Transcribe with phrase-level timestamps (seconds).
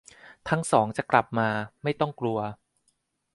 [0.49, 1.49] ทั้งสองจะกลับมา
[1.83, 2.39] ไม่ต้องกลัว